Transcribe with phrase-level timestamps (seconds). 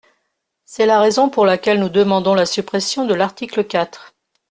[0.65, 4.15] C’est la raison pour laquelle nous demandons la suppression de l’article quatre.